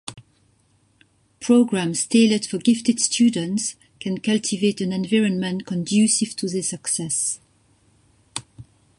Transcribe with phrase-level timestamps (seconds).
[1.41, 7.39] Programs tailored for gifted students can cultivate an environment conducive to their success.